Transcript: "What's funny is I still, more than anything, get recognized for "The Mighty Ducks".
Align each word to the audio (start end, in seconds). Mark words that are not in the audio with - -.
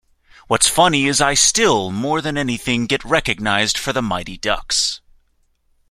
"What's 0.47 0.67
funny 0.67 1.05
is 1.05 1.21
I 1.21 1.35
still, 1.35 1.91
more 1.91 2.21
than 2.23 2.35
anything, 2.35 2.87
get 2.87 3.05
recognized 3.05 3.77
for 3.77 3.93
"The 3.93 4.01
Mighty 4.01 4.35
Ducks". 4.35 4.99